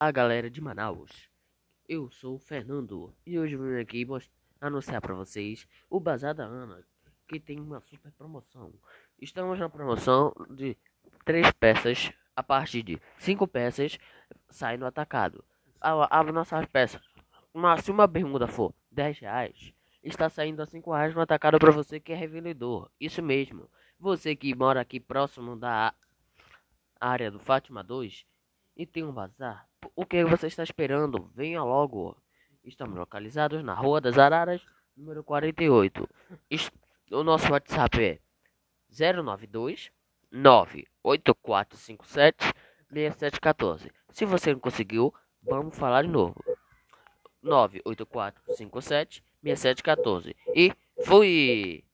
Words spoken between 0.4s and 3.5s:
de Manaus. Eu sou o Fernando e